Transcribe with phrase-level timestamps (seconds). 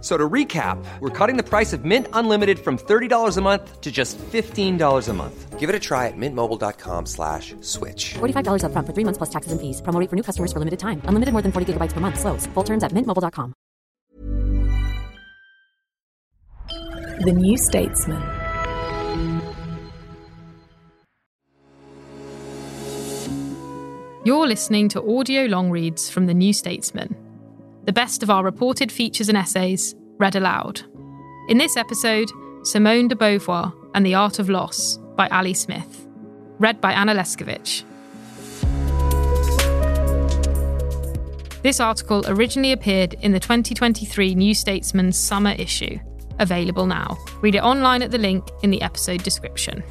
[0.00, 3.90] So to recap, we're cutting the price of Mint Unlimited from $30 a month to
[3.90, 5.58] just $15 a month.
[5.58, 8.14] Give it a try at mintmobile.com slash switch.
[8.14, 9.82] $45 upfront for three months plus taxes and fees.
[9.82, 11.02] Promo rate for new customers for limited time.
[11.06, 12.20] Unlimited more than 40 gigabytes per month.
[12.20, 12.46] Slows.
[12.54, 13.54] Full terms at mintmobile.com.
[17.24, 18.22] The New Statesman.
[24.24, 27.16] You're listening to audio long reads from The New Statesman,
[27.84, 30.82] the best of our reported features and essays read aloud.
[31.48, 32.30] In this episode,
[32.64, 36.06] Simone de Beauvoir and the Art of Loss by Ali Smith,
[36.58, 37.84] read by Anna Leszkiewicz.
[41.62, 45.98] This article originally appeared in the 2023 New Statesman's summer issue,
[46.38, 47.18] available now.
[47.40, 49.82] Read it online at the link in the episode description.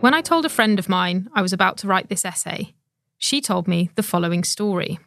[0.00, 2.74] When I told a friend of mine I was about to write this essay,
[3.18, 4.98] she told me the following story.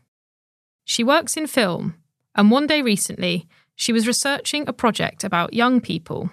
[0.84, 1.96] She works in film,
[2.36, 6.32] and one day recently, she was researching a project about young people.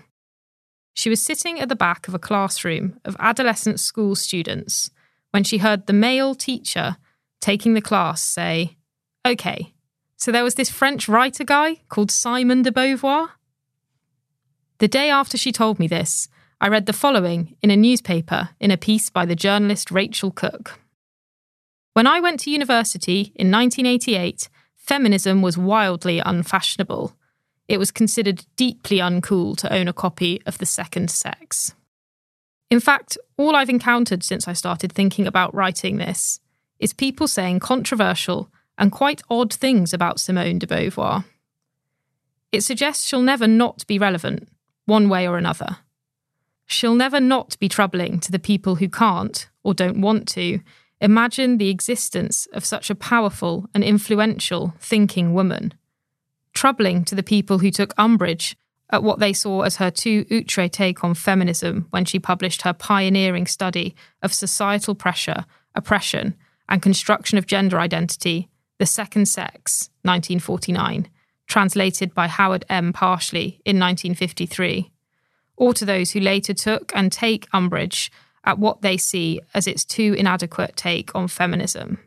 [0.94, 4.90] She was sitting at the back of a classroom of adolescent school students
[5.32, 6.96] when she heard the male teacher
[7.40, 8.76] taking the class say,
[9.24, 9.74] OK,
[10.16, 13.30] so there was this French writer guy called Simon de Beauvoir.
[14.78, 16.28] The day after she told me this,
[16.60, 20.78] I read the following in a newspaper in a piece by the journalist Rachel Cooke.
[21.94, 27.16] When I went to university in 1988, feminism was wildly unfashionable.
[27.68, 31.72] It was considered deeply uncool to own a copy of The Second Sex.
[32.68, 36.40] In fact, all I've encountered since I started thinking about writing this
[36.80, 41.24] is people saying controversial and quite odd things about Simone de Beauvoir.
[42.50, 44.48] It suggests she'll never not be relevant,
[44.86, 45.76] one way or another.
[46.66, 50.58] She'll never not be troubling to the people who can't, or don't want to,
[51.00, 55.74] imagine the existence of such a powerful and influential thinking woman.
[56.54, 58.56] Troubling to the people who took umbrage
[58.90, 62.72] at what they saw as her too outre take on feminism when she published her
[62.72, 65.44] pioneering study of societal pressure,
[65.74, 66.34] oppression,
[66.68, 71.08] and construction of gender identity, The Second Sex, 1949,
[71.46, 72.92] translated by Howard M.
[72.92, 74.90] Parshley in 1953
[75.56, 78.10] or to those who later took and take umbrage
[78.44, 81.98] at what they see as its too inadequate take on feminism.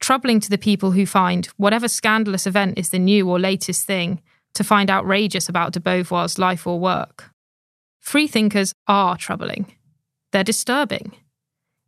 [0.00, 4.20] Troubling to the people who find whatever scandalous event is the new or latest thing
[4.54, 7.30] to find outrageous about de Beauvoir's life or work.
[8.00, 9.72] Freethinkers are troubling.
[10.32, 11.12] They're disturbing.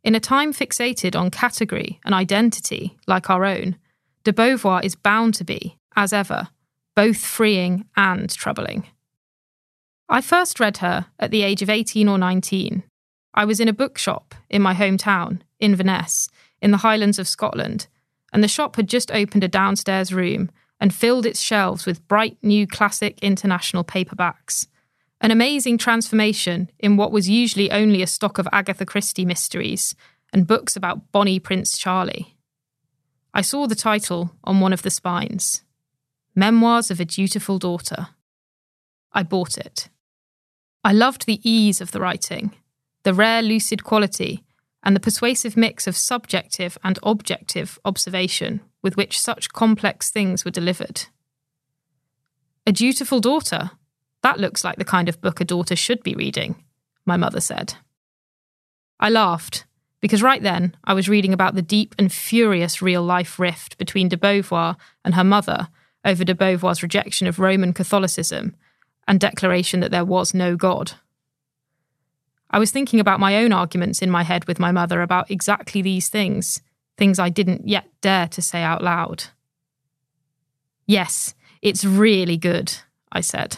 [0.03, 3.75] In a time fixated on category and identity like our own,
[4.23, 6.47] de Beauvoir is bound to be, as ever,
[6.95, 8.87] both freeing and troubling.
[10.07, 12.83] I first read her at the age of 18 or 19.
[13.35, 16.29] I was in a bookshop in my hometown, Inverness,
[16.61, 17.87] in the Highlands of Scotland,
[18.31, 22.37] and the shop had just opened a downstairs room and filled its shelves with bright
[22.41, 24.67] new classic international paperbacks.
[25.19, 29.95] An amazing transformation in what was usually only a stock of Agatha Christie mysteries
[30.31, 32.37] and books about Bonnie Prince Charlie.
[33.33, 35.63] I saw the title on one of the spines
[36.35, 38.07] Memoirs of a Dutiful Daughter.
[39.11, 39.89] I bought it.
[40.83, 42.53] I loved the ease of the writing,
[43.05, 44.43] the rare lucid quality,
[44.83, 50.51] and the persuasive mix of subjective and objective observation with which such complex things were
[50.51, 51.03] delivered.
[52.65, 53.69] A dutiful daughter?
[54.23, 56.63] That looks like the kind of book a daughter should be reading,
[57.05, 57.75] my mother said.
[58.99, 59.65] I laughed,
[60.01, 64.09] because right then I was reading about the deep and furious real life rift between
[64.09, 65.67] de Beauvoir and her mother
[66.03, 68.55] over de Beauvoir's rejection of Roman Catholicism
[69.07, 70.93] and declaration that there was no God.
[72.55, 75.81] I was thinking about my own arguments in my head with my mother about exactly
[75.81, 76.61] these things,
[76.95, 79.25] things I didn't yet dare to say out loud.
[80.87, 82.73] Yes, it's really good,
[83.11, 83.57] I said.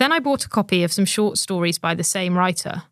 [0.00, 2.82] Then I bought a copy of some short stories by the same writer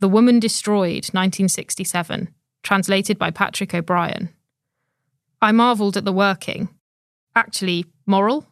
[0.00, 2.28] The Woman Destroyed, 1967,
[2.62, 4.28] translated by Patrick O'Brian.
[5.40, 6.68] I marvelled at the working,
[7.34, 8.46] actually moral,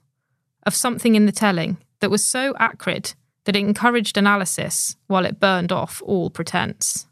[0.65, 3.13] of something in the telling that was so acrid
[3.49, 7.07] that it encouraged analysis while it burned off all pretense.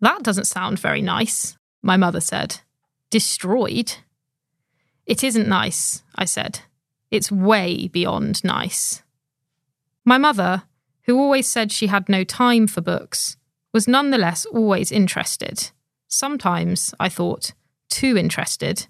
[0.00, 2.58] That doesn't sound very nice, my mother said.
[3.10, 3.94] Destroyed?
[5.06, 6.62] It isn't nice, I said.
[7.12, 9.04] It's way beyond nice.
[10.04, 10.64] My mother,
[11.04, 13.36] who always said she had no time for books,
[13.72, 15.70] was nonetheless always interested.
[16.08, 17.52] Sometimes, I thought,
[17.88, 18.88] too interested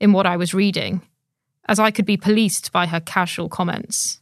[0.00, 1.02] in what I was reading,
[1.68, 4.20] as I could be policed by her casual comments.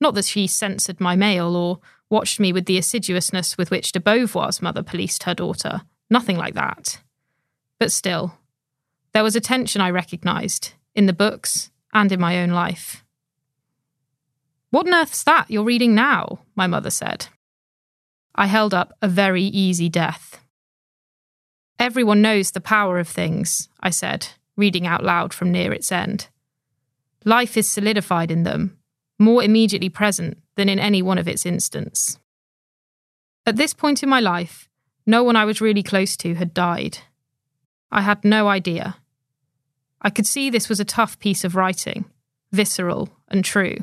[0.00, 4.00] Not that she censored my mail or watched me with the assiduousness with which de
[4.00, 5.82] Beauvoir's mother policed her daughter.
[6.10, 7.00] Nothing like that.
[7.78, 8.38] But still,
[9.12, 13.04] there was a tension I recognised in the books and in my own life.
[14.70, 16.40] What on earth's that you're reading now?
[16.54, 17.28] my mother said.
[18.34, 20.40] I held up a very easy death.
[21.78, 26.28] Everyone knows the power of things, I said, reading out loud from near its end.
[27.24, 28.78] Life is solidified in them,
[29.18, 32.18] more immediately present than in any one of its instants.
[33.46, 34.68] At this point in my life,
[35.06, 36.98] no one I was really close to had died.
[37.90, 38.96] I had no idea.
[40.02, 42.04] I could see this was a tough piece of writing,
[42.52, 43.78] visceral and true.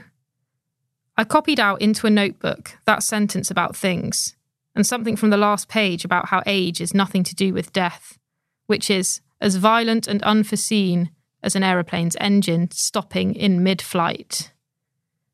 [1.18, 4.36] I copied out into a notebook that sentence about things,
[4.76, 8.18] and something from the last page about how age is nothing to do with death,
[8.66, 11.12] which is as violent and unforeseen
[11.44, 14.53] as an aeroplane's engine stopping in mid flight.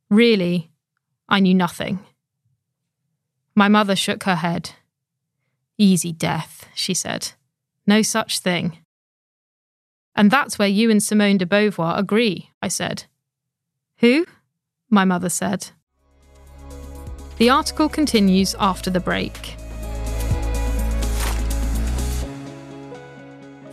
[0.10, 0.72] Really,
[1.28, 2.00] I knew nothing.
[3.54, 4.72] My mother shook her head.
[5.78, 7.34] Easy death, she said.
[7.86, 8.80] No such thing.
[10.16, 13.04] And that's where you and Simone de Beauvoir agree, I said.
[14.00, 14.26] Who?
[14.90, 15.70] My mother said.
[17.38, 19.56] The article continues after the break.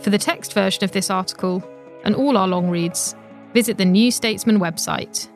[0.01, 1.67] For the text version of this article
[2.05, 3.15] and all our long reads,
[3.53, 5.27] visit the New Statesman website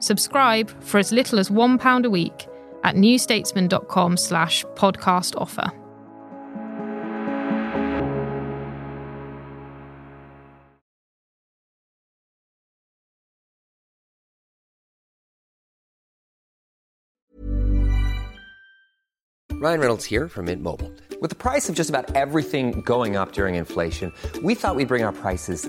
[0.00, 2.46] Subscribe for as little as £1 a week
[2.82, 5.70] at newstatesman.com slash podcast offer.
[19.60, 20.90] Ryan Reynolds here from Mint Mobile.
[21.20, 24.10] With the price of just about everything going up during inflation,
[24.42, 25.68] we thought we'd bring our prices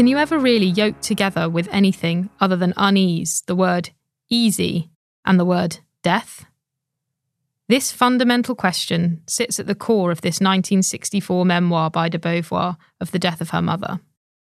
[0.00, 3.90] Can you ever really yoke together with anything other than unease the word
[4.30, 4.88] easy
[5.26, 6.46] and the word death?
[7.68, 13.10] This fundamental question sits at the core of this 1964 memoir by de Beauvoir of
[13.10, 14.00] the death of her mother.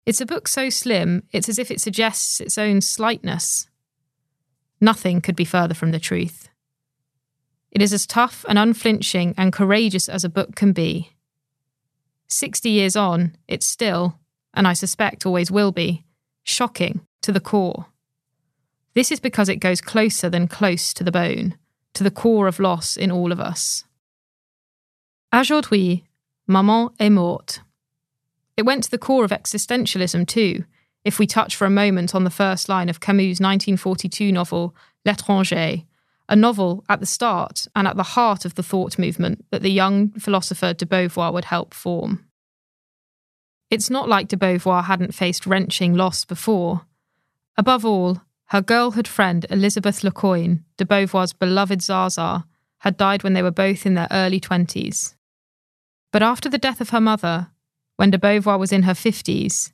[0.04, 3.66] It's a book so slim, it's as if it suggests its own slightness.
[4.78, 6.50] Nothing could be further from the truth.
[7.70, 11.16] It is as tough and unflinching and courageous as a book can be.
[12.28, 14.19] Sixty years on, it's still,
[14.54, 16.04] and I suspect always will be,
[16.42, 17.86] shocking to the core.
[18.94, 21.56] This is because it goes closer than close to the bone,
[21.94, 23.84] to the core of loss in all of us.
[25.32, 26.04] Aujourd'hui,
[26.46, 27.60] maman est morte.
[28.56, 30.64] It went to the core of existentialism too,
[31.04, 34.74] if we touch for a moment on the first line of Camus' 1942 novel,
[35.06, 35.86] L'étranger,
[36.28, 39.70] a novel at the start and at the heart of the thought movement that the
[39.70, 42.24] young philosopher de Beauvoir would help form.
[43.70, 46.86] It's not like de Beauvoir hadn't faced wrenching loss before.
[47.56, 52.44] Above all, her girlhood friend Elizabeth Lacoin, de Beauvoir's beloved Zaza,
[52.78, 55.14] had died when they were both in their early 20s.
[56.12, 57.52] But after the death of her mother,
[57.96, 59.70] when de Beauvoir was in her 50s,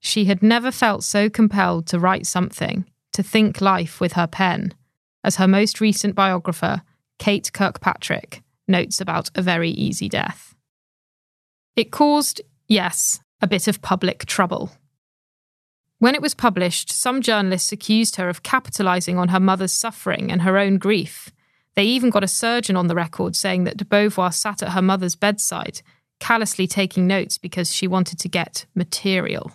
[0.00, 4.72] she had never felt so compelled to write something, to think life with her pen,
[5.22, 6.82] as her most recent biographer,
[7.18, 10.54] Kate Kirkpatrick, notes about a very easy death.
[11.74, 14.72] It caused, yes, a bit of public trouble.
[15.98, 20.42] When it was published, some journalists accused her of capitalising on her mother's suffering and
[20.42, 21.30] her own grief.
[21.74, 24.82] They even got a surgeon on the record saying that de Beauvoir sat at her
[24.82, 25.82] mother's bedside,
[26.20, 29.52] callously taking notes because she wanted to get material.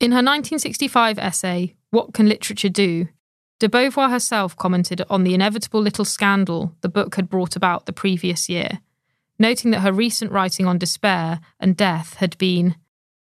[0.00, 3.08] In her 1965 essay, What Can Literature Do?
[3.58, 7.92] de Beauvoir herself commented on the inevitable little scandal the book had brought about the
[7.92, 8.78] previous year,
[9.38, 12.76] noting that her recent writing on despair and death had been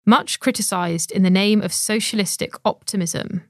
[0.04, 3.44] much criticised in the name of socialistic optimism.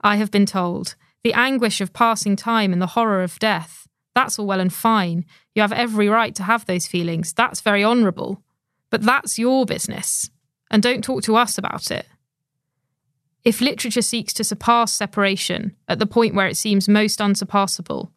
[0.00, 3.86] I have been told the anguish of passing time and the horror of death.
[4.14, 5.24] That's all well and fine.
[5.54, 7.32] You have every right to have those feelings.
[7.32, 8.42] That's very honourable.
[8.90, 10.30] But that's your business.
[10.70, 12.06] And don't talk to us about it.
[13.44, 18.12] If literature seeks to surpass separation at the point where it seems most unsurpassable,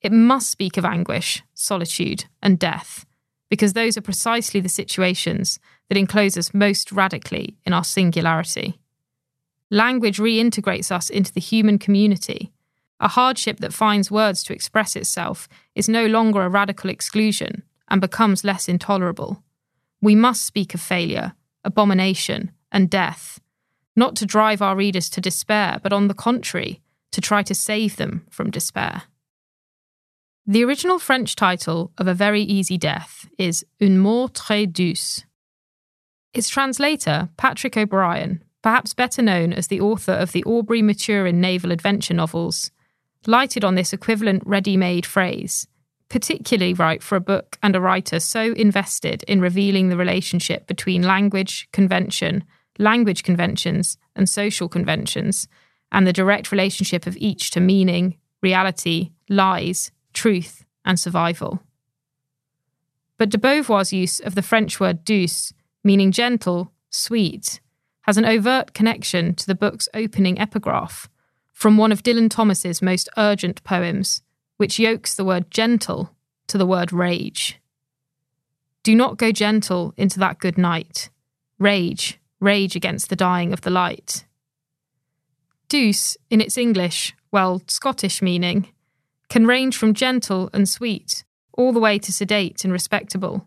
[0.00, 3.04] it must speak of anguish, solitude, and death,
[3.48, 8.78] because those are precisely the situations that enclose us most radically in our singularity.
[9.70, 12.52] Language reintegrates us into the human community.
[13.00, 18.00] A hardship that finds words to express itself is no longer a radical exclusion and
[18.00, 19.42] becomes less intolerable.
[20.00, 23.40] We must speak of failure, abomination, and death
[23.98, 27.96] not to drive our readers to despair, but on the contrary, to try to save
[27.96, 29.02] them from despair.
[30.50, 35.26] The original French title of A Very Easy Death is Une mort très douce.
[36.32, 41.70] Its translator, Patrick O'Brian, perhaps better known as the author of the Aubrey Maturin naval
[41.70, 42.70] adventure novels,
[43.26, 45.68] lighted on this equivalent ready made phrase,
[46.08, 51.02] particularly right for a book and a writer so invested in revealing the relationship between
[51.02, 52.42] language, convention,
[52.78, 55.46] language conventions, and social conventions,
[55.92, 61.62] and the direct relationship of each to meaning, reality, lies, truth, and survival.
[63.18, 65.52] But de Beauvoir's use of the French word douce,
[65.84, 67.60] meaning gentle, sweet,
[68.02, 71.08] has an overt connection to the book's opening epigraph
[71.52, 74.22] from one of Dylan Thomas's most urgent poems,
[74.56, 76.16] which yokes the word gentle
[76.48, 77.60] to the word rage.
[78.82, 81.10] Do not go gentle into that good night.
[81.60, 84.24] Rage, rage against the dying of the light.
[85.68, 88.72] Douce, in its English, well, Scottish meaning,
[89.28, 93.46] can range from gentle and sweet all the way to sedate and respectable,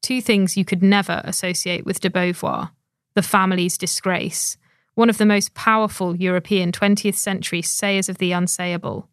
[0.00, 2.70] two things you could never associate with de Beauvoir,
[3.14, 4.56] the family's disgrace,
[4.94, 9.08] one of the most powerful European 20th century sayers of the unsayable,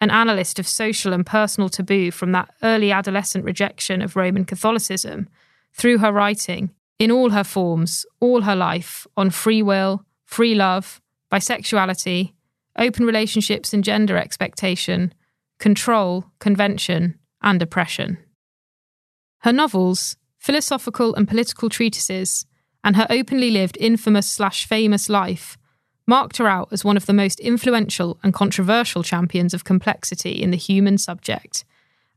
[0.00, 5.28] an analyst of social and personal taboo from that early adolescent rejection of Roman Catholicism,
[5.72, 11.00] through her writing, in all her forms, all her life, on free will, free love,
[11.30, 12.32] bisexuality,
[12.78, 15.12] open relationships and gender expectation,
[15.58, 18.18] control, convention, and oppression.
[19.40, 22.46] Her novels, philosophical and political treatises,
[22.84, 25.58] and her openly lived infamous slash famous life
[26.06, 30.50] marked her out as one of the most influential and controversial champions of complexity in
[30.50, 31.64] the human subject,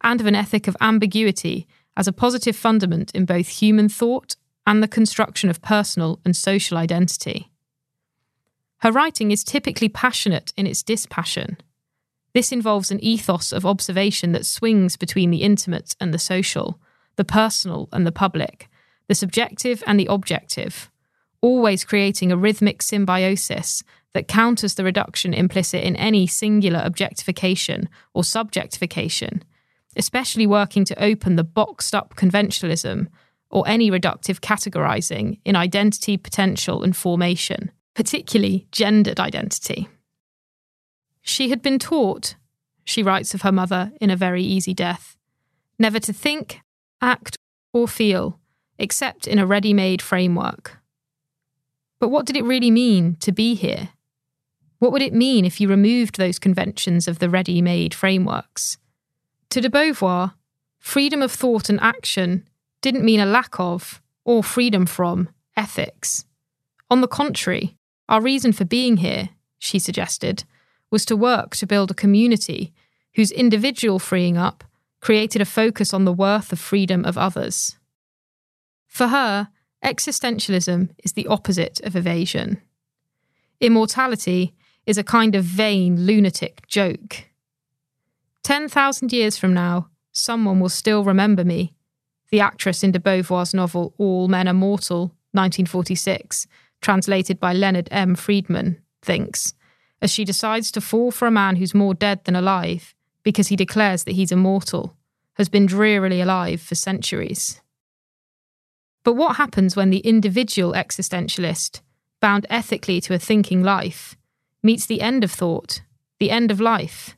[0.01, 1.67] and of an ethic of ambiguity
[1.98, 6.77] as a positive fundament in both human thought and the construction of personal and social
[6.77, 7.51] identity.
[8.77, 11.57] Her writing is typically passionate in its dispassion.
[12.33, 16.79] This involves an ethos of observation that swings between the intimate and the social,
[17.17, 18.69] the personal and the public,
[19.07, 20.89] the subjective and the objective,
[21.41, 23.83] always creating a rhythmic symbiosis
[24.13, 29.41] that counters the reduction implicit in any singular objectification or subjectification,
[29.95, 33.07] especially working to open the boxed up conventionalism
[33.50, 39.89] or any reductive categorizing in identity, potential, and formation, particularly gendered identity.
[41.21, 42.35] She had been taught,
[42.83, 45.17] she writes of her mother in A Very Easy Death,
[45.77, 46.61] never to think,
[47.01, 47.37] act,
[47.73, 48.39] or feel
[48.81, 50.79] except in a ready made framework.
[51.99, 53.89] But what did it really mean to be here?
[54.79, 58.79] What would it mean if you removed those conventions of the ready made frameworks?
[59.51, 60.33] To de Beauvoir,
[60.79, 62.47] freedom of thought and action
[62.81, 66.25] didn't mean a lack of, or freedom from, ethics.
[66.89, 67.77] On the contrary,
[68.09, 70.43] our reason for being here, she suggested,
[70.91, 72.74] was to work to build a community
[73.15, 74.63] whose individual freeing up
[75.00, 77.77] created a focus on the worth of freedom of others.
[78.88, 79.50] For her,
[79.83, 82.62] existentialism is the opposite of evasion.
[83.60, 84.53] Immortality
[84.86, 87.25] is a kind of vain, lunatic joke.
[88.43, 91.74] 10,000 years from now, someone will still remember me
[92.31, 96.48] the actress in de Beauvoir's novel All Men Are Mortal, 1946,
[96.81, 98.15] translated by Leonard M.
[98.15, 99.53] Friedman, thinks,
[100.01, 103.55] as she decides to fall for a man who's more dead than alive because he
[103.55, 104.96] declares that he's immortal,
[105.34, 107.62] has been drearily alive for centuries.
[109.03, 111.81] But what happens when the individual existentialist,
[112.20, 114.15] bound ethically to a thinking life,
[114.63, 115.81] meets the end of thought,
[116.20, 117.17] the end of life?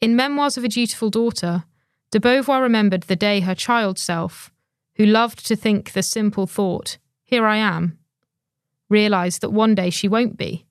[0.00, 1.64] In Memoirs of a Dutiful Daughter,
[2.10, 4.52] De Beauvoir remembered the day her child self,
[4.96, 7.98] who loved to think the simple thought, Here I am,
[8.88, 10.66] realised that one day she won't be,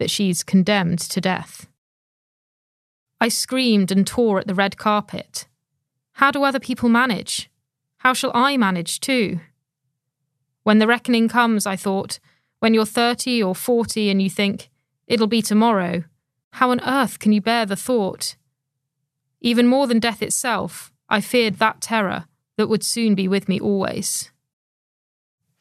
[0.00, 1.68] that she's condemned to death.
[3.20, 5.46] I screamed and tore at the red carpet.
[6.14, 7.48] How do other people manage?
[7.98, 9.40] How shall I manage too?
[10.64, 12.18] When the reckoning comes, I thought,
[12.58, 14.70] when you're 30 or 40 and you think,
[15.06, 16.04] it'll be tomorrow,
[16.54, 18.36] how on earth can you bear the thought?
[19.40, 22.26] Even more than death itself, I feared that terror
[22.56, 24.30] that would soon be with me always.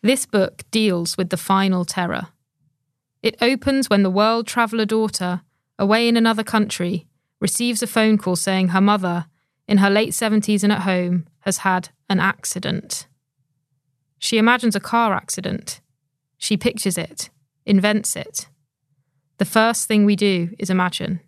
[0.01, 2.27] This book deals with the final terror.
[3.21, 5.41] It opens when the world traveller daughter,
[5.77, 7.07] away in another country,
[7.39, 9.25] receives a phone call saying her mother,
[9.67, 13.07] in her late 70s and at home, has had an accident.
[14.17, 15.81] She imagines a car accident.
[16.37, 17.29] She pictures it,
[17.65, 18.47] invents it.
[19.37, 21.21] The first thing we do is imagine.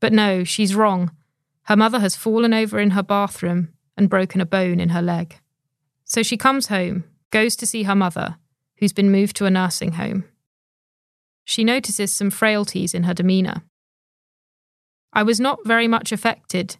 [0.00, 1.10] But no, she's wrong.
[1.62, 5.40] Her mother has fallen over in her bathroom and broken a bone in her leg.
[6.04, 8.36] So she comes home, goes to see her mother,
[8.78, 10.24] who's been moved to a nursing home.
[11.48, 13.62] She notices some frailties in her demeanour.
[15.12, 16.76] I was not very much affected.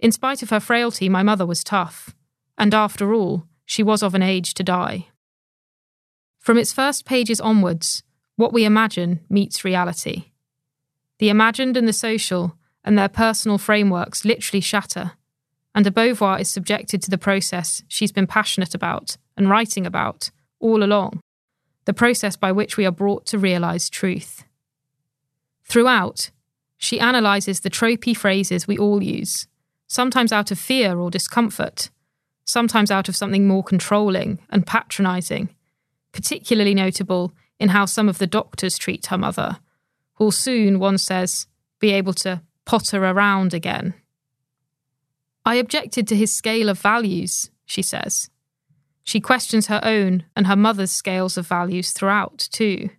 [0.00, 2.12] In spite of her frailty, my mother was tough,
[2.58, 5.06] and after all, she was of an age to die.
[6.40, 8.02] From its first pages onwards,
[8.34, 10.32] what we imagine meets reality.
[11.20, 15.12] The imagined and the social and their personal frameworks literally shatter,
[15.76, 20.32] and de Beauvoir is subjected to the process she's been passionate about and writing about
[20.58, 21.20] all along
[21.84, 24.44] the process by which we are brought to realise truth.
[25.64, 26.30] Throughout,
[26.76, 29.46] she analyses the tropey phrases we all use,
[29.86, 31.90] sometimes out of fear or discomfort,
[32.44, 35.48] sometimes out of something more controlling and patronising,
[36.12, 39.58] particularly notable in how some of the doctors treat her mother,
[40.14, 41.46] who'll soon, one says,
[41.78, 43.94] be able to potter around again.
[45.44, 48.30] I objected to his scale of values, she says.
[49.04, 52.90] She questions her own and her mother's scales of values throughout, too.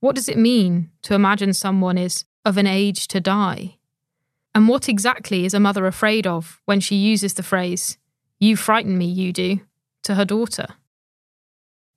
[0.00, 3.78] What does it mean to imagine someone is of an age to die?
[4.54, 7.98] And what exactly is a mother afraid of when she uses the phrase,
[8.38, 9.60] you frighten me, you do,
[10.02, 10.66] to her daughter?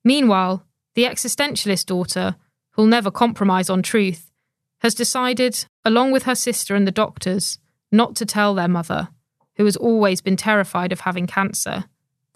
[0.03, 2.36] Meanwhile, the existentialist daughter,
[2.71, 4.32] who'll never compromise on truth,
[4.80, 7.60] has decided, along with her sister and the doctors,
[7.91, 9.10] not to tell their mother,
[9.58, 11.86] who has always been terrified of having cancer,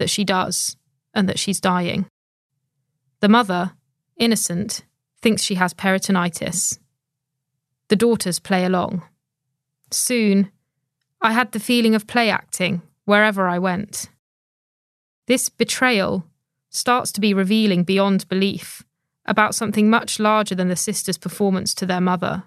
[0.01, 0.75] that she does
[1.13, 2.07] and that she's dying.
[3.19, 3.73] The mother,
[4.17, 4.83] innocent,
[5.21, 6.79] thinks she has peritonitis.
[7.89, 9.03] The daughters play along.
[9.91, 10.51] Soon,
[11.21, 14.09] I had the feeling of play acting wherever I went.
[15.27, 16.25] This betrayal
[16.71, 18.83] starts to be revealing beyond belief
[19.25, 22.43] about something much larger than the sisters' performance to their mother.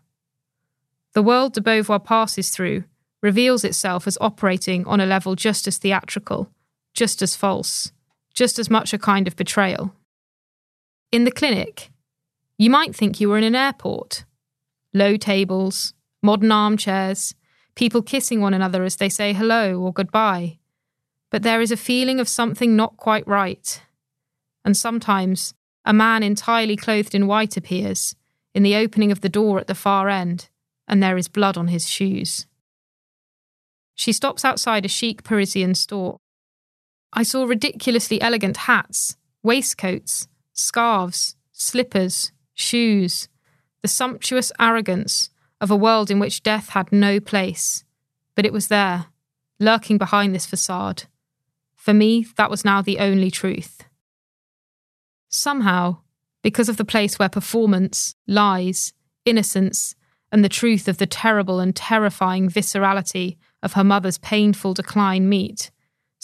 [1.12, 2.82] The world de Beauvoir passes through
[3.22, 6.50] reveals itself as operating on a level just as theatrical,
[6.94, 7.92] just as false,
[8.32, 9.94] just as much a kind of betrayal.
[11.12, 11.90] In the clinic,
[12.56, 14.24] you might think you were in an airport.
[14.92, 17.34] Low tables, modern armchairs,
[17.74, 20.58] people kissing one another as they say hello or goodbye.
[21.30, 23.80] But there is a feeling of something not quite right
[24.64, 25.54] and sometimes
[25.84, 28.16] a man entirely clothed in white appears
[28.54, 30.48] in the opening of the door at the far end,
[30.86, 32.46] and there is blood on his shoes.
[33.96, 36.18] She stops outside a chic Parisian store.
[37.16, 43.28] I saw ridiculously elegant hats, waistcoats, scarves, slippers, shoes,
[43.82, 47.84] the sumptuous arrogance of a world in which death had no place.
[48.34, 49.06] But it was there,
[49.60, 51.04] lurking behind this facade.
[51.76, 53.84] For me, that was now the only truth.
[55.28, 55.98] Somehow,
[56.42, 58.92] because of the place where performance, lies,
[59.24, 59.94] innocence,
[60.32, 65.70] and the truth of the terrible and terrifying viscerality of her mother's painful decline meet,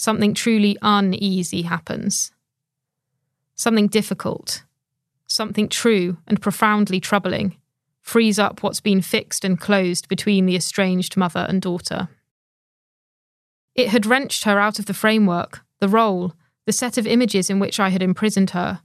[0.01, 2.31] something truly uneasy happens.
[3.55, 4.63] Something difficult,
[5.27, 7.57] something true and profoundly troubling,
[8.01, 12.07] frees up what's been fixed and closed between the estranged mother and daughter.
[13.75, 16.33] It had wrenched her out of the framework, the role,
[16.65, 18.81] the set of images in which I had imprisoned her,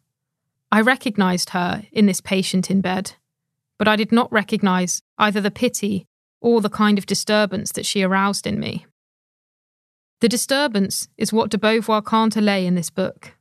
[0.70, 3.14] I recognised her in this patient in bed,
[3.78, 6.06] but I did not recognise either the pity
[6.42, 8.84] or the kind of disturbance that she aroused in me.
[10.26, 13.36] The disturbance is what de Beauvoir can't allay in this book.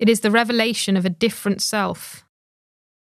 [0.00, 2.24] It is the revelation of a different self.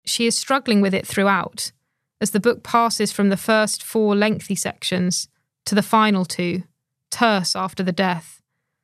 [0.03, 1.71] She is struggling with it throughout,
[2.19, 5.29] as the book passes from the first four lengthy sections
[5.67, 6.63] to the final two,
[7.09, 8.41] terse after the death,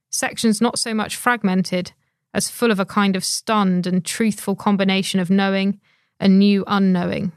[0.09, 1.91] sections not so much fragmented
[2.33, 5.81] as full of a kind of stunned and truthful combination of knowing
[6.17, 7.33] and new unknowing.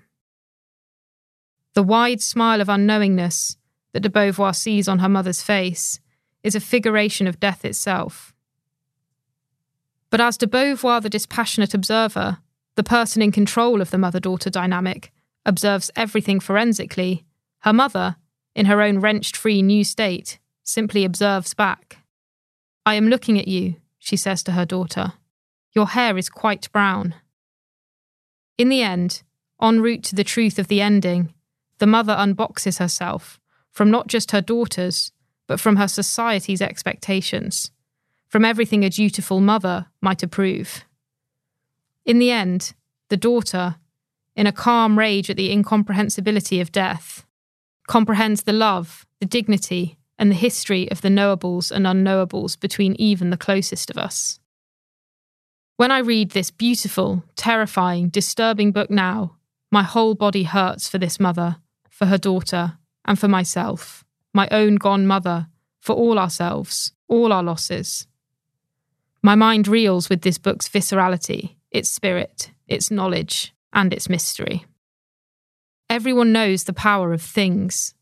[1.75, 3.57] The wide smile of unknowingness
[3.93, 5.99] that de Beauvoir sees on her mother's face
[6.43, 8.33] is a figuration of death itself.
[10.11, 12.39] But as de Beauvoir, the dispassionate observer,
[12.77, 15.13] the person in control of the mother daughter dynamic,
[15.45, 17.25] observes everything forensically,
[17.61, 18.17] her mother,
[18.55, 21.99] in her own wrenched free new state, simply observes back.
[22.85, 25.15] I am looking at you, she says to her daughter.
[25.73, 27.15] Your hair is quite brown.
[28.57, 29.23] In the end,
[29.61, 31.35] en route to the truth of the ending,
[31.79, 35.13] the mother unboxes herself from not just her daughters,
[35.47, 37.71] but from her society's expectations,
[38.29, 40.85] from everything a dutiful mother might approve.
[42.05, 42.75] In the end,
[43.09, 43.77] the daughter,
[44.35, 47.25] in a calm rage at the incomprehensibility of death,
[47.87, 53.31] comprehends the love, the dignity, and the history of the knowables and unknowables between even
[53.31, 54.41] the closest of us.
[55.77, 59.37] When I read this beautiful, terrifying, disturbing book now,
[59.71, 61.57] my whole body hurts for this mother,
[61.91, 64.06] for her daughter, and for myself,
[64.37, 65.49] my own gone mother,
[65.81, 68.07] for all ourselves, all our losses.
[69.23, 74.67] My mind reels with this book's viscerality, its spirit, its knowledge, and its mystery.
[75.89, 77.95] Everyone knows the power of things.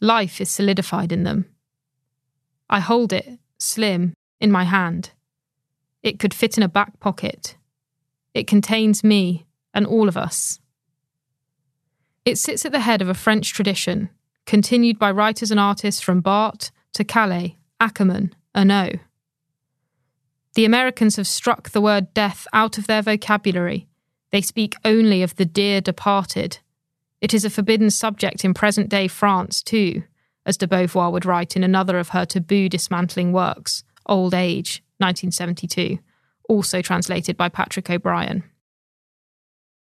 [0.00, 1.46] Life is solidified in them.
[2.68, 5.12] I hold it, slim, in my hand.
[6.02, 7.56] It could fit in a back pocket.
[8.34, 10.60] It contains me and all of us.
[12.24, 14.10] It sits at the head of a French tradition,
[14.48, 18.98] continued by writers and artists from Barthes to Calle, Akerman, Ernaux.
[20.54, 23.86] The Americans have struck the word death out of their vocabulary.
[24.30, 26.60] They speak only of the dear departed.
[27.20, 30.04] It is a forbidden subject in present day France, too,
[30.46, 35.98] as de Beauvoir would write in another of her taboo dismantling works, Old Age, 1972,
[36.48, 38.44] also translated by Patrick O'Brian.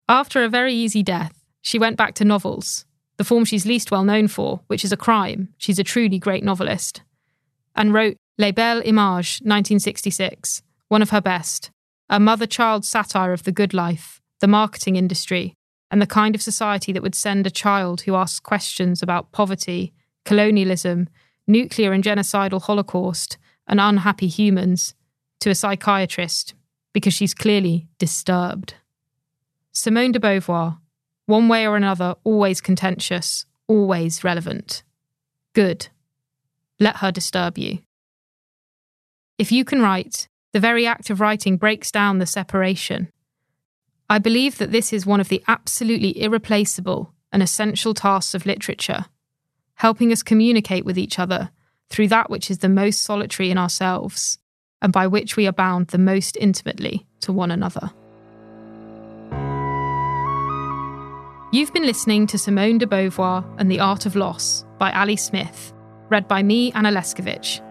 [0.07, 2.85] After a very easy death, she went back to novels,
[3.17, 5.49] the form she's least well known for, which is a crime.
[5.57, 7.01] She's a truly great novelist.
[7.75, 11.71] And wrote Les Belles Images, 1966, one of her best,
[12.09, 15.53] a mother child satire of the good life, the marketing industry,
[15.89, 19.93] and the kind of society that would send a child who asks questions about poverty,
[20.25, 21.07] colonialism,
[21.47, 24.93] nuclear and genocidal holocaust, and unhappy humans
[25.39, 26.53] to a psychiatrist
[26.93, 28.75] because she's clearly disturbed.
[29.71, 30.77] Simone de Beauvoir,
[31.25, 34.83] one way or another, always contentious, always relevant.
[35.53, 35.87] Good.
[36.79, 37.79] Let her disturb you.
[39.37, 43.11] If you can write, the very act of writing breaks down the separation.
[44.09, 49.05] I believe that this is one of the absolutely irreplaceable and essential tasks of literature,
[49.75, 51.49] helping us communicate with each other
[51.89, 54.37] through that which is the most solitary in ourselves,
[54.81, 57.91] and by which we are bound the most intimately to one another.
[61.55, 65.71] You've been listening to Simone de Beauvoir and the Art of Loss by Ali Smith,
[66.09, 67.61] read by me, Anna Leszkiewicz.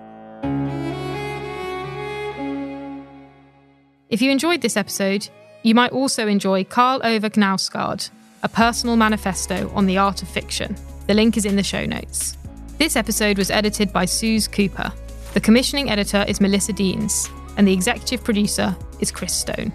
[4.09, 5.29] If you enjoyed this episode,
[5.63, 8.09] you might also enjoy Karl Ove Knausgaard,
[8.43, 10.75] a personal manifesto on the art of fiction.
[11.07, 12.39] The link is in the show notes.
[12.79, 14.95] This episode was edited by Suze Cooper.
[15.35, 19.75] The commissioning editor is Melissa Denes, and the executive producer is Chris Stone.